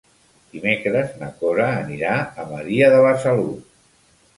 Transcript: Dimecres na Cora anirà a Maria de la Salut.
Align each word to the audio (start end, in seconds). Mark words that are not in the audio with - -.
Dimecres 0.55 1.13
na 1.21 1.29
Cora 1.43 1.69
anirà 1.75 2.17
a 2.17 2.49
Maria 2.57 2.93
de 2.97 3.07
la 3.09 3.17
Salut. 3.29 3.83